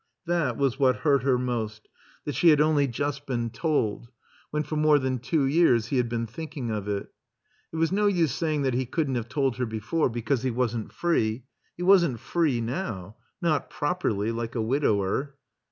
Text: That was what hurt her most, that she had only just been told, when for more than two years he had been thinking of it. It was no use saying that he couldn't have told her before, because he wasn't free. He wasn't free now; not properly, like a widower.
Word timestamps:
That 0.25 0.57
was 0.57 0.79
what 0.79 0.95
hurt 0.95 1.21
her 1.21 1.37
most, 1.37 1.87
that 2.25 2.33
she 2.33 2.49
had 2.49 2.59
only 2.59 2.87
just 2.87 3.27
been 3.27 3.51
told, 3.51 4.09
when 4.49 4.63
for 4.63 4.75
more 4.75 4.97
than 4.97 5.19
two 5.19 5.45
years 5.45 5.89
he 5.89 5.97
had 5.97 6.09
been 6.09 6.25
thinking 6.25 6.71
of 6.71 6.87
it. 6.87 7.13
It 7.71 7.75
was 7.75 7.91
no 7.91 8.07
use 8.07 8.31
saying 8.31 8.63
that 8.63 8.73
he 8.73 8.87
couldn't 8.87 9.13
have 9.13 9.29
told 9.29 9.57
her 9.57 9.65
before, 9.67 10.09
because 10.09 10.41
he 10.41 10.49
wasn't 10.49 10.91
free. 10.91 11.43
He 11.77 11.83
wasn't 11.83 12.19
free 12.19 12.61
now; 12.61 13.17
not 13.43 13.69
properly, 13.69 14.31
like 14.31 14.55
a 14.55 14.61
widower. 14.63 15.35